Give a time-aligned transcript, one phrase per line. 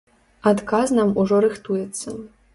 [0.51, 2.17] Адказ нам ужо рыхтуецца.